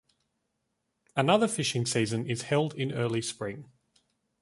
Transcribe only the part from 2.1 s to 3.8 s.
is held in early spring.